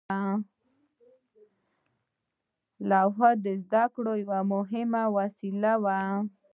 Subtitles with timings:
[2.89, 5.99] لوحه د زده کړې یوه مهمه وسیله وه.